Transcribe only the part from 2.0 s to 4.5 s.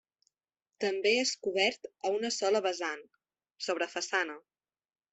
a una sola vessant, sobre façana.